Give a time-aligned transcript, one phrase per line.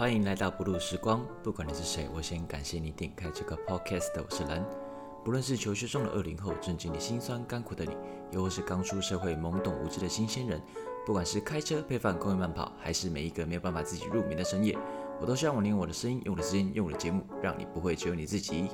[0.00, 1.22] 欢迎来到不露时光。
[1.42, 4.08] 不管你是谁，我先感谢你点开这个 podcast。
[4.16, 4.64] 我是蓝。
[5.22, 7.94] 不论是求学中的二零后，正经历辛酸甘苦的你，
[8.30, 10.58] 又或是刚出社会懵懂无知的新鲜人，
[11.04, 14.74] 不管是开车、配饭、公园慢跑，还是每一个没有办法自己入眠的深夜，
[15.20, 18.68] 我都希望我用我的声音、用我的时间、用我的节目，让你不会只有你自己。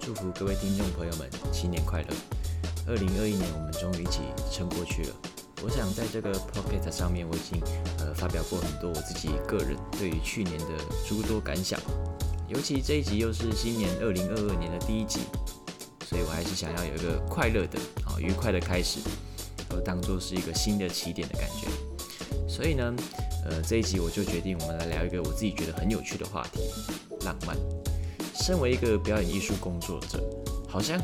[0.00, 2.08] 祝福各位听众朋友们新年快乐！
[2.86, 5.14] 二零二一年，我们终于一起撑过去了。
[5.62, 7.60] 我想在这个 Pocket 上面，我已经
[7.98, 10.66] 呃发表过很多我自己个人对于去年的
[11.06, 11.78] 诸多感想，
[12.48, 15.20] 尤其这一集又是新年二零二二年的第一集，
[16.06, 19.00] 所以我还是想要有一个快乐的啊愉快的开始，
[19.70, 21.66] 而当做是一个新的起点的感觉。
[22.48, 22.94] 所以呢，
[23.44, 26.60] 呃这一集我就决定我们来聊一个我自己觉得很有趣的话题——
[27.26, 27.56] 浪漫。
[28.34, 30.22] 身为一个表演艺术工作者，
[30.68, 31.00] 好像。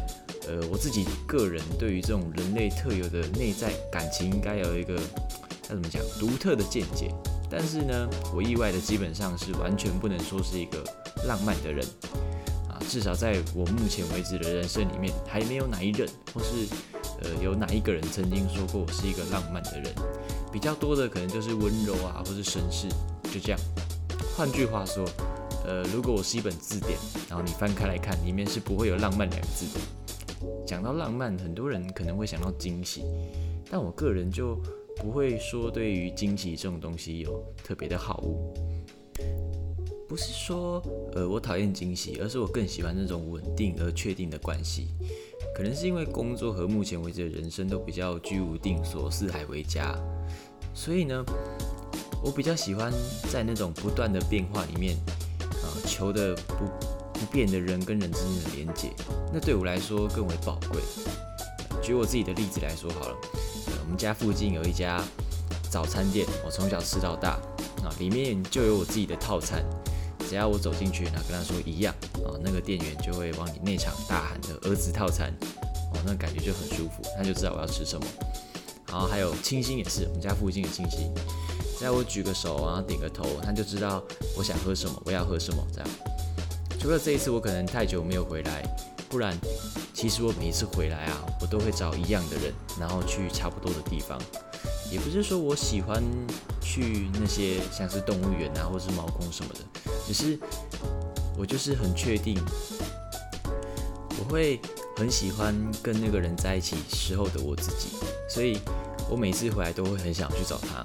[0.47, 7.11] 呃，我自己个人对于这种人类特有的内在感情，应该有一个要怎么讲独特的见解。
[7.51, 10.83] 但是呢，我意外的基本上是完全不能说是一个
[11.27, 11.87] 浪漫的人
[12.69, 16.67] 啊，至少在我目前为止的人生里面，还没有哪一任或是
[17.23, 19.95] 呃有哪一个人曾经说过我是一个浪漫的人。
[20.53, 22.89] 比较多的可能就是温柔啊，或是绅士，
[23.33, 23.61] 就这样。
[24.37, 25.05] 换句话说，
[25.67, 29.81] 呃，如果我是一本字典，然后你翻开来看，里面是不会有浪漫两个字的。
[30.67, 33.03] 讲到浪漫，很多人可能会想到惊喜，
[33.71, 34.57] 但我个人就
[34.97, 38.55] 不会说对于惊喜这种东西有特别的好恶。
[40.09, 40.83] 不是说
[41.15, 44.89] 呃我讨厌惊喜，而是我更喜欢那种稳定而确定的关系。
[45.55, 49.95] 可能是因为工作和目前为止的人生都比较居无定所、四海为家，
[50.75, 51.25] 所以呢，
[52.23, 52.93] 我比较喜欢
[53.31, 54.97] 在那种不断的变化里面
[55.63, 56.94] 啊求的不。
[57.25, 58.93] 不变的人跟人之间的连接，
[59.33, 60.79] 那对我来说更为宝贵。
[61.83, 63.17] 举我自己的例子来说好了，
[63.83, 65.03] 我们家附近有一家
[65.71, 67.31] 早餐店，我从小吃到大
[67.83, 69.65] 啊，里面就有我自己的套餐。
[70.29, 75.33] 只要我走进去，然后跟他说一样啊，那个店员就会往你内场大喊的“儿子套餐”，
[75.93, 78.07] 哦，那感觉就很舒服，他就知道我要吃什么。
[78.89, 81.13] 然后还有清新也是，我们家附近的清新，
[81.79, 84.03] 只要我举个手，然后点个头，他就知道
[84.37, 85.89] 我想喝什么，我要喝什么这样。
[86.85, 88.63] 除了这一次我可能太久没有回来，
[89.09, 89.35] 不然
[89.95, 94.21] 其实我每次回来啊，我都会找一样的人，然后去差不多的地方。
[94.91, 96.03] 也不是说我喜欢
[96.61, 99.61] 去那些像是动物园啊，或是猫空什么的，
[100.07, 100.39] 只是
[101.39, 102.39] 我就是很确定，
[104.19, 104.61] 我会
[104.95, 107.97] 很喜欢跟那个人在一起时候的我自己，
[108.29, 108.61] 所以
[109.09, 110.85] 我每次回来都会很想去找他。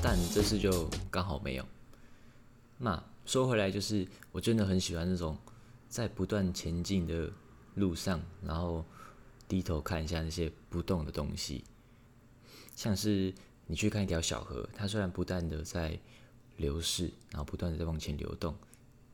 [0.00, 1.64] 但这次就刚好没有。
[2.78, 2.98] 那。
[3.26, 5.38] 说回来，就是我真的很喜欢那种
[5.88, 7.32] 在不断前进的
[7.76, 8.84] 路上，然后
[9.46, 11.62] 低头看一下那些不动的东西，
[12.74, 13.32] 像是
[13.66, 15.96] 你去看一条小河，它虽然不断的在
[16.56, 18.56] 流逝，然后不断的在往前流动，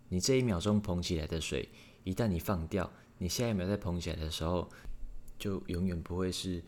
[0.09, 1.69] 你这一秒钟捧起来的水，
[2.05, 4.71] 一旦你放掉，你下一秒再捧起来的时候，
[5.39, 6.63] 就永远不会是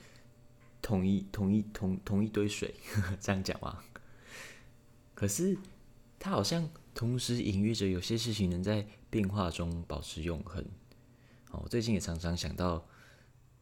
[0.82, 3.82] 同一同一同同一堆水，呵 呵这样讲吗？
[5.14, 5.56] 可是
[6.18, 6.68] 它好像。
[6.98, 10.60] 同时隐喻着有些事情能在变化中保持永恒。
[11.52, 12.84] 哦，我最近也常常想到，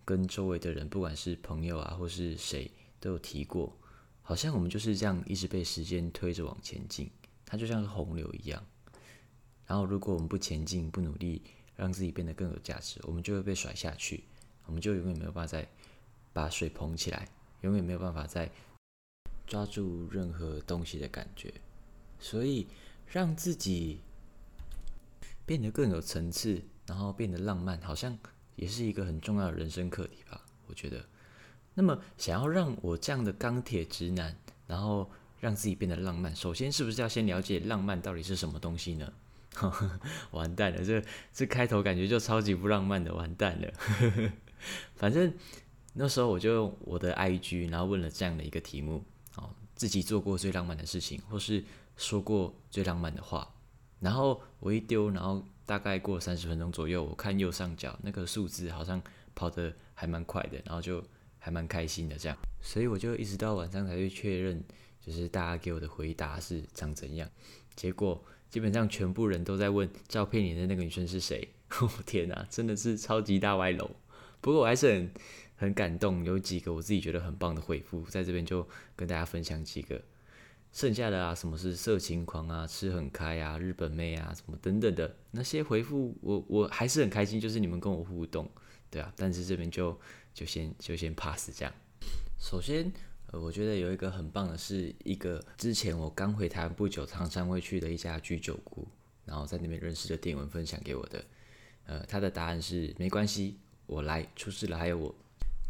[0.06, 3.76] 跟周围的人，不管是朋友啊，或是谁，都有提过，
[4.22, 7.10] 好像我们就是这样一直被时间推着往前进，
[7.44, 8.64] 它就像是洪流一样。
[9.66, 11.42] 然后，如果我们不前进，不努力，
[11.76, 14.24] 让自己变得更有价值，我们就会被甩下去，
[14.64, 15.68] 我们就永远没有办法再
[16.32, 17.28] 把水捧起来，
[17.60, 18.50] 永远没有办法再
[19.46, 21.52] 抓住任何东西的感觉。
[22.18, 22.66] 所以。
[23.12, 24.00] 让自己
[25.44, 28.18] 变得更有层次，然后变得浪漫，好像
[28.56, 30.40] 也是一个很重要的人生课题吧？
[30.66, 31.04] 我觉得。
[31.74, 34.34] 那么，想要让我这样的钢铁直男，
[34.66, 39.12] 然后让自己变得浪漫，首先是不是要先了解浪漫到底是什么东西呢？
[40.32, 41.02] 完蛋了，这
[41.32, 43.72] 这开头感觉就超级不浪漫的，完蛋了。
[44.96, 45.32] 反正
[45.94, 49.04] 那时候我就用我的 IG，然后问了这样的一个题目：
[49.76, 51.62] 自己做过最浪漫的事情，或是。
[51.98, 53.50] 说过最浪漫的话，
[54.00, 59.00] 然后我一丢，然后大概过三十分钟左右，我看右上角那个数字好像
[59.34, 61.02] 跑得还蛮快的，然后就
[61.38, 64.62] 还蛮开心的这样，所以我就一直到晚上才去确认，
[65.00, 67.26] 就是大家给我的回答是长怎样。
[67.74, 71.48] 结果基本上全部人都在问照片里的那个女生是谁。
[71.80, 73.90] 我天哪，真的是超级大歪楼。
[74.42, 75.10] 不过我还是很
[75.56, 80.00] 很感动，有几个我自己觉得很棒的回复，在这边就跟大家分享几个。
[80.72, 88.50] 剩下的啊，什么是色情狂啊，吃很开啊，日本妹啊，什么等等的那些回复，我我还是很开心，就是你们跟我互动，
[88.90, 89.98] 对啊，但是这边就
[90.34, 91.72] 就先就先 pass 这样。
[92.38, 92.92] 首先，
[93.28, 98.86] 呃，我觉得有一个很棒的是，一个之前我刚回台湾不久，常常会去的一家居酒屋，
[99.24, 101.24] 然后在那边认识的店员分享给我的。
[101.86, 103.56] 呃，他的答案是没关系，
[103.86, 105.14] 我来，出事了还有我。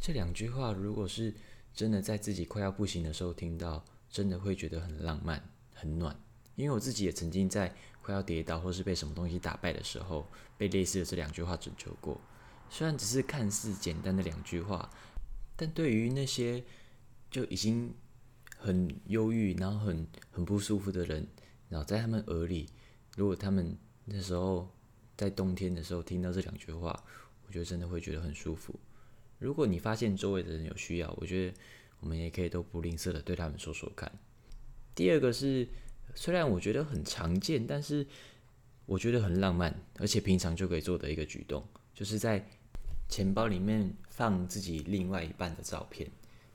[0.01, 1.35] 这两句话，如果是
[1.75, 5.43] 真的在自己快要不行的时候听到，真的会觉得很浪漫、
[5.75, 6.19] 很暖。
[6.55, 10.27] 因为我自己也曾经在快要跌倒或是被什么东西打败的时候，
[10.57, 12.21] 被类似的这两句话拯救过。
[12.71, 14.91] 虽然只是看似简单的两句话，
[15.55, 16.65] 但对于那些
[17.31, 17.95] 就已经
[18.57, 21.27] 很忧郁，然后很很不舒服的人，
[21.69, 22.69] 然后在他们耳里，
[23.17, 24.71] 如果他们那时候
[25.17, 27.05] 在冬天的时候听到这两句话，
[27.47, 28.75] 我觉得真的会觉得很舒服。
[29.38, 31.55] 如果你发现周围的人有需要，我觉得
[32.00, 34.11] 我们也可以都不吝啬的对他们说说看。
[34.94, 35.69] 第二个是，
[36.15, 38.06] 虽然我觉得很常见，但是
[38.87, 41.62] 我觉得很浪漫，而且平常就可以做的一个举动，
[41.94, 42.49] 就是在
[43.09, 46.11] 钱包里面放自己另外一半的照片。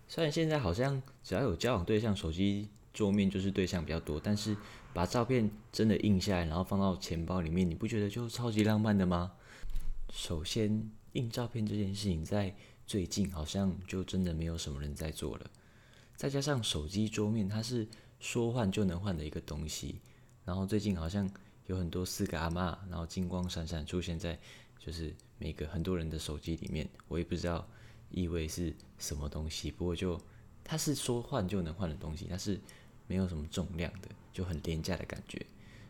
[0.08, 4.58] 虽然现在好像只要有交往对象，手机桌面就是对象比较多，但是
[4.94, 9.32] 把照片真的印下来，然后放到钱包里面，你不觉得就超级浪漫的吗？
[10.12, 12.54] 首先，印照片这件事情在
[12.86, 15.50] 最近好像就真的没有什么人在做了。
[16.16, 17.88] 再加上手机桌面它是
[18.20, 19.96] 说换就能换的一个东西，
[20.46, 21.30] 然后最近好像
[21.68, 24.38] 有很多四个阿妈，然后金光闪闪出现在
[24.78, 27.68] 就是每个很多人的手机里面，我也不知道。
[28.14, 29.72] 意味是什么东西？
[29.72, 30.20] 不过就
[30.66, 32.60] 它是说换就能换的东西，它是
[33.08, 35.46] 没有什么重量的，就很廉价的感觉。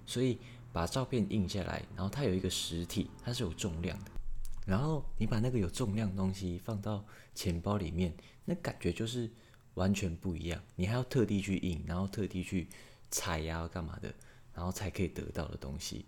[0.05, 0.37] 所以
[0.71, 4.11] 把照片印下来，然后它有一个实体，它是有重量的。
[4.65, 7.03] 然后你把那个有重量的东西放到
[7.33, 8.13] 钱包里面，
[8.45, 9.29] 那感觉就是
[9.73, 10.61] 完全不一样。
[10.75, 12.67] 你还要特地去印，然后特地去
[13.09, 14.13] 踩呀干嘛的，
[14.53, 16.05] 然后才可以得到的东西。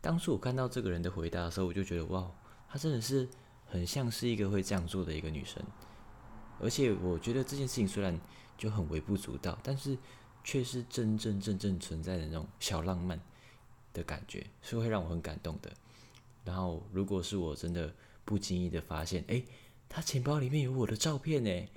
[0.00, 2.30] 当初我看到这个人的回答的时候，我就觉得哇，
[2.68, 3.28] 她真的是。
[3.70, 5.62] 很像是一个会这样做的一个女生，
[6.58, 8.18] 而且我觉得这件事情虽然
[8.56, 9.94] 就很微不足道，但是
[10.42, 13.20] 却是真真正正存在的那种小浪漫
[13.98, 15.70] 的感觉，是会让我很感动的。
[16.44, 17.92] 然后，如果是我真的
[18.24, 19.42] 不经意的发现，哎，
[19.88, 21.68] 他钱包里面有我的照片呢，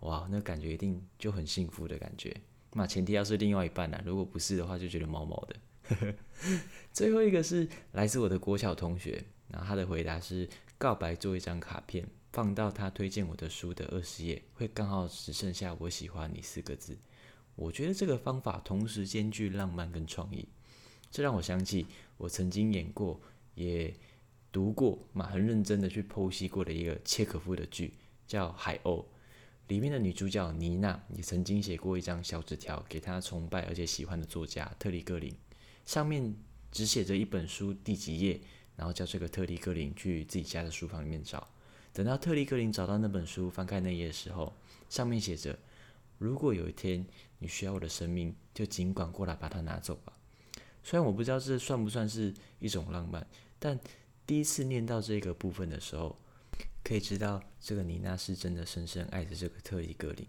[0.00, 2.34] 哇，那感觉一定就很幸福的感觉。
[2.72, 6.14] 那前提要是另外一半呢，如果不是的话，就觉得毛毛的。
[6.92, 10.48] 最后一个是来自我的国小同学，然后他的回答是。
[10.78, 16.98] 告白做一张卡片，放到他推荐我的书的二十页，会刚好只剩下“我喜欢你”四个字。
[17.54, 20.46] 我觉得这个方法同时兼具浪漫跟创意，
[21.10, 21.86] 这让我想起
[22.16, 23.20] 我曾经演过、
[23.54, 23.94] 也
[24.50, 27.94] 读过、嘛很认真的去剖析过的一个切可夫的剧，
[28.26, 29.02] 叫《海鸥》。
[29.68, 35.34] 里面的女主角妮娜也曾经写过一张小纸条给她崇拜而且喜欢的作家特里格林，
[35.84, 36.34] 上面
[36.70, 38.40] 只写着一本书第几页。
[38.76, 41.48] 然后叫这个特里格林去自己家的书房里面找。
[41.94, 44.52] 等到特里格林找到那本书，翻开那页的时候，
[44.90, 45.58] 上面写着
[46.20, 47.06] ：“如果有一天
[47.38, 50.12] 你需要我的生命，就尽管过来把它拿走吧。”
[50.86, 53.26] 虽然我不知道这算不算是一种浪漫，
[53.58, 53.76] 但
[54.24, 56.16] 第一次念到这个部分的时候，
[56.84, 60.24] 可以知道这个妮娜是真的深深爱着这个特里格林，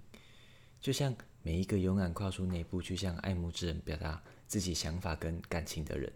[0.81, 6.12] 就像每一个勇敢跨出那一步去向爱慕之人表达自己想法跟感情的人。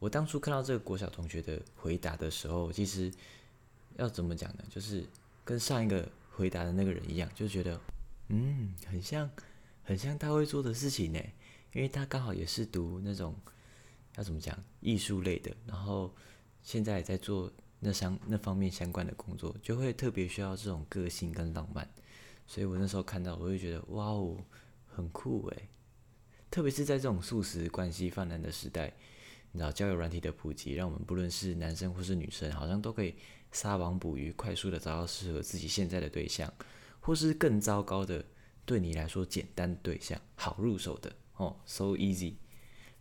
[0.00, 3.10] 我当初看到这个国小同学的回答的时候，其实
[3.96, 4.64] 要怎么讲呢？
[4.68, 5.02] 就是
[5.46, 7.80] 跟上一个回答的那个人一样，就觉得
[8.28, 9.30] 嗯，很像，
[9.82, 11.18] 很像他会做的事情呢。
[11.72, 13.34] 因为他刚好也是读那种
[14.16, 16.14] 要怎么讲艺术类的，然后
[16.62, 21.88] 现在也在做那相那方面相关的工作，就会特别需要这种个性跟浪漫。
[22.46, 24.36] 所以我那时候看到，我就觉得哇哦，
[24.86, 25.68] 很酷诶。
[26.50, 28.92] 特别是在这种素食关系泛滥的时代。
[29.52, 33.14] 你知道交友软体的普及，让我们不论是男生或是女生，好像都可以
[33.52, 36.52] 撒网捕鱼，快速的找到适合自己现在的对象，
[37.00, 38.22] 或是更糟糕的，
[38.66, 42.34] 对你来说简单对象，好入手的哦，so easy，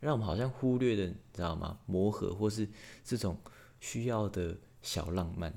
[0.06, 1.80] 让我们好像忽略了，你知道吗？
[1.88, 2.70] 磨合或是
[3.04, 3.36] 这种
[3.80, 5.52] 需要的小浪漫，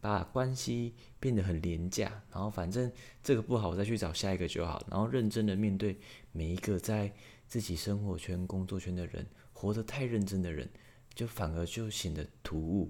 [0.00, 2.90] 把关系变得很廉价，然后反正
[3.22, 5.98] 这个不好，我再去找下一个就好，然后认真的面对
[6.32, 7.12] 每一个在
[7.46, 9.26] 自己生活圈、工作圈的人。
[9.52, 10.68] 活得太认真的人，
[11.14, 12.86] 就反而就显得突兀。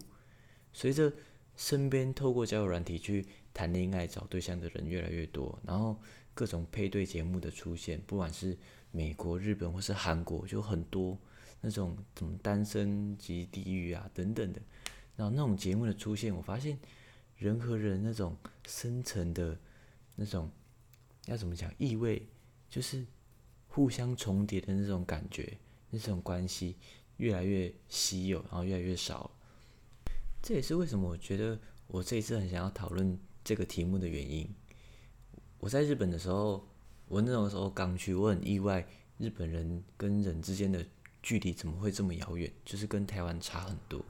[0.73, 1.13] 随着
[1.57, 3.25] 身边透过交友软体去
[3.55, 5.97] 谈恋爱、找对象的人越来越多，然后
[6.35, 8.59] 各种配对节目的出现，不管是
[8.97, 11.19] 美国、日本或是韩国，就很多
[11.61, 14.63] 那种什么单身级地狱啊等等的。
[15.17, 16.79] 然后那种节目的出现，我发现
[17.37, 18.35] 人和人那种
[18.67, 19.61] 深层的
[20.15, 20.51] 那种
[21.27, 22.27] 要怎么讲意味，
[22.71, 23.05] 就是
[23.69, 25.59] 互相重叠的那种感觉。
[25.89, 26.77] 那种关系
[27.19, 29.31] 越来越稀有，然后越来越少。
[30.43, 34.49] 这也是为什么我觉得我这一次很想要讨论这个题目的原因。
[35.59, 36.67] 我在日本的时候，
[37.09, 38.87] 我那种时候刚去，我很意外，
[39.19, 40.85] 日本人跟人之间的
[41.23, 42.53] 距离怎么会这么遥远？
[42.65, 44.05] 就是跟台湾差很多。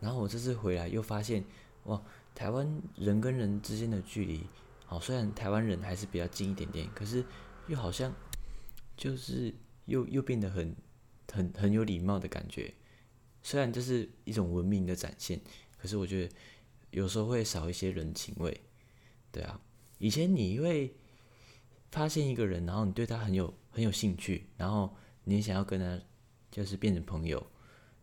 [0.00, 1.44] 然后我这次回来又发现，
[1.84, 2.02] 哇，
[2.34, 4.46] 台湾人跟人之间的距离，
[4.88, 7.24] 哦，虽然台湾人还是比较近一点点，可是
[7.68, 8.14] 又好像
[8.96, 9.54] 就是
[9.86, 10.76] 又又变得很
[11.32, 12.72] 很很有礼貌的感觉。
[13.42, 15.40] 虽然这是一种文明的展现，
[15.78, 16.34] 可是我觉得
[16.90, 18.60] 有时候会少一些人情味。
[19.32, 19.60] 对啊，
[19.98, 20.94] 以前你会
[21.90, 24.94] 发现一个人，然后你对他很有很有兴趣，然后
[25.24, 26.00] 你想要跟他
[26.50, 27.44] 就是变成朋友。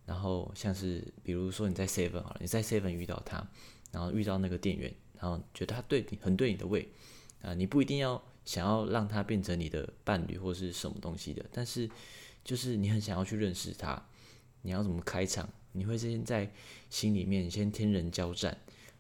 [0.06, 3.46] 然后像是比如说你在 Seven 好了，你在 Seven 遇到他，
[3.92, 6.88] 然后遇到那个店员，然后觉得他对你很对你的胃，
[7.42, 11.90] 啊，你不一定要想要让他变成你的伴侣或是什么东西的，但是
[12.42, 14.02] 就是你很想要去认识他，
[14.62, 15.50] 你要怎么开场？
[15.74, 16.50] 你会先在
[16.90, 18.58] 心里面先天人交战，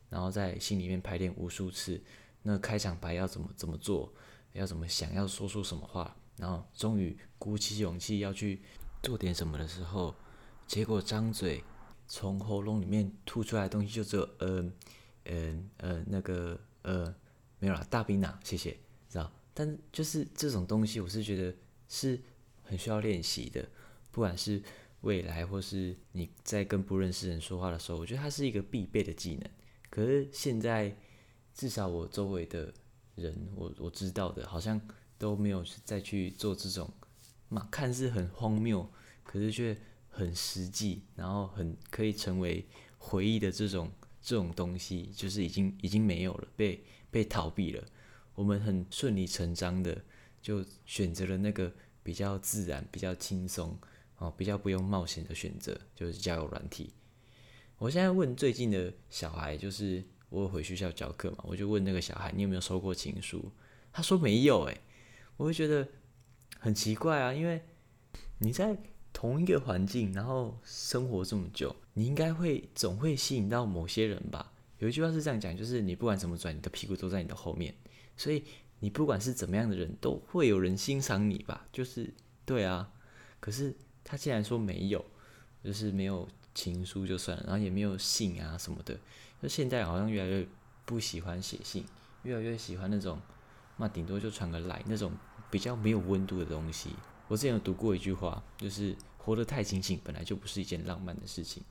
[0.09, 2.01] 然后在心里面排练无数次，
[2.43, 4.13] 那开场白要怎么怎么做，
[4.57, 8.61] 要怎么想要说出什么话，然后终于鼓起勇气要去
[9.01, 10.13] 做点什么的时候。
[10.65, 11.63] 结果张嘴，
[12.07, 14.73] 从喉咙里面吐出来的东西就只有嗯
[15.23, 17.15] 嗯呃那个呃
[17.59, 18.71] 没有啦，大冰拿，谢谢，
[19.07, 19.31] 知道？
[19.53, 21.55] 但就是这种东西，我是觉得
[21.87, 22.19] 是
[22.63, 23.65] 很需要练习的，
[24.11, 24.61] 不管是
[25.01, 29.49] 未来或是你在跟不认识人说话的时候，我觉得它是一个必备的技能。
[29.89, 30.93] 可是现在
[31.53, 32.73] 至少我周围的
[33.17, 34.79] 人，我我知道的，好像
[35.17, 36.89] 都没有再去做这种
[37.49, 38.89] 嘛，看似很荒谬，
[39.23, 39.77] 可是却。
[40.09, 42.65] 很实际，然后很可以成为
[42.97, 47.83] 回忆的这种这种东西，就是已经已经没有了，被被逃避了。
[48.33, 50.03] 我们很顺理成章的
[50.41, 51.71] 就选择了那个
[52.01, 53.77] 比较自然、比较轻松
[54.17, 56.91] 哦，比较不用冒险的选择，就是交友软体。
[57.77, 63.51] 我现在问最近的小孩，就是我回学校教课嘛，我就问那个小孩，你有没有收过情书？
[63.91, 64.81] 他说没有，诶，
[65.37, 65.87] 我会觉得
[66.59, 67.61] 很奇怪啊，因为
[68.39, 68.77] 你在。
[69.13, 74.53] 同一个环境，然后生活这么久，你应该会总会吸引到某些人吧？
[74.77, 77.73] 有一句话是这样讲，就是你不管怎么转，你的屁股都在你的后面，
[78.15, 78.43] 所以
[78.79, 81.65] 你不管是怎么样的人，都会有人欣赏你吧？
[81.73, 82.13] 就是
[82.45, 82.93] 对啊。
[83.39, 85.03] 可是他既然说没有，
[85.63, 88.99] 就是没有情书就算了，然后也没有信啊什么的。
[89.41, 90.47] 就现在好像越来越
[90.85, 91.85] 不喜欢写信，
[92.23, 93.19] 越来越喜欢那种，
[93.77, 95.11] 那顶多就传个来那种
[95.51, 96.89] 比较没有温度的东西。
[97.27, 101.63] 我之前有读过一句话，就是活得太清醒本来就不是一件浪漫的事情。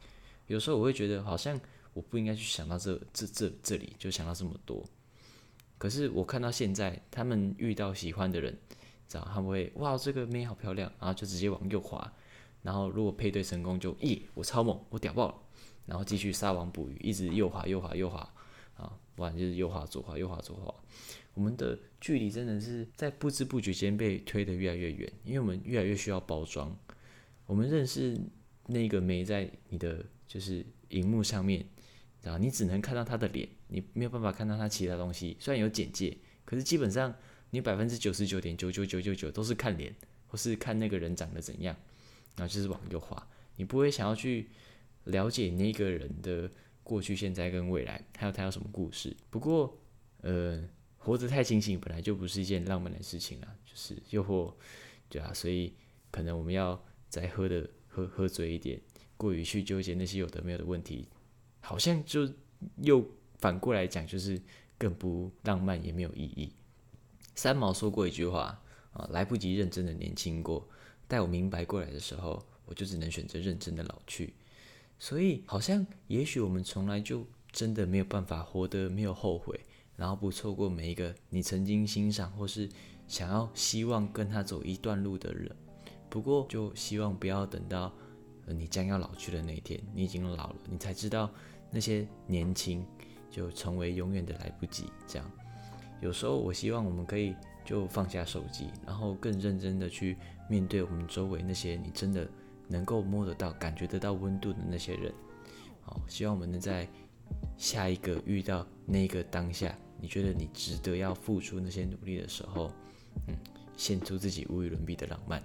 [0.46, 1.58] 有时候我会觉得，好像
[1.92, 4.84] 我不应该去想到这这这这里，就想到这么多。
[5.78, 8.56] 可是我看到现在，他们遇到喜欢的人，
[9.08, 12.12] 知道他们会哇，这个妹好漂亮，然后就直接往右滑。
[12.62, 15.34] 然后如果配对成功，就咦，我超猛，我屌爆了。
[15.86, 18.18] 然后继续撒网捕鱼，一直右滑右滑右滑，
[18.76, 20.74] 啊，不然就是右滑左滑右滑左滑。
[21.34, 26.76] 我们的距离真的是在不知不觉间被推得越来越远，因为我们越来越需要包装。
[27.46, 28.18] 我们认识
[28.66, 31.64] 那个没在你的就是荧幕上面，
[32.22, 35.36] 然后你只能看到他的脸，你没有办法看到他其他东西。
[35.38, 37.14] 虽然有简介，可是基本上
[37.50, 39.94] 你百分之九十九点九九九九九都是看脸，
[40.26, 41.76] 或是看那个人长得怎样，
[42.36, 43.28] 然后就是往右滑。
[43.56, 44.48] 你不会想要去
[45.06, 46.48] 了解那个人的
[46.84, 49.16] 过去、现在跟未来，还有他有什么故事。
[49.28, 49.76] 不过，
[50.22, 50.62] 呃。
[50.98, 54.52] 活得太清醒本来就不是一件浪漫的事情啊，就是诱惑，
[55.08, 55.72] 对啊，所以
[56.10, 58.80] 可能我们要再喝的喝喝醉一点，
[59.16, 61.08] 过于去纠结那些有的没有的问题，
[61.60, 62.28] 好像就
[62.82, 63.08] 又
[63.38, 64.42] 反过来讲，就是
[64.76, 66.52] 更不浪漫也没有意义。
[67.36, 68.60] 三毛说过一句话
[68.92, 70.68] 啊，来不及认真的年轻过，
[71.06, 74.34] 待我明白过来的时候，我就只能选择认真的老去。
[74.98, 79.58] 所以好像也许我们从来就真的没有办法活得没有后悔。
[79.96, 82.68] 然后不错过每一个你曾经欣赏或是
[83.08, 85.50] 想要希望跟他走一段路的人。
[86.10, 87.90] 不过就希望不要等到
[88.46, 91.30] 你将要老去的那一天，你已经老了，你才知道
[91.70, 92.84] 那些年轻
[93.30, 94.84] 就成为永远的来不及。
[95.06, 95.30] 这样，
[96.02, 97.34] 有时候我希望我们可以
[97.64, 100.16] 就放下手机，然后更认真的去
[100.48, 102.28] 面对我们周围那些你真的
[102.68, 105.12] 能够摸得到、感觉得到温度的那些人。
[105.82, 106.88] 好，希望我们能在
[107.56, 109.76] 下一个遇到那个当下。
[109.98, 112.70] 你觉得你值得要付出那些努力的时候，
[113.28, 113.34] 嗯，
[113.76, 115.42] 献出自己无与伦比的浪漫，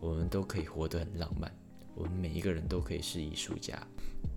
[0.00, 1.52] 我们都可以活得很浪漫。
[1.94, 3.86] 我们每一个人都可以是艺术家，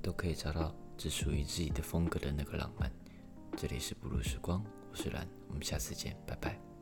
[0.02, 2.92] 都可以找到只属于自己的风格的那个浪漫。
[3.56, 6.73] 这里是不露时光，我是蓝，我们下次见，拜拜。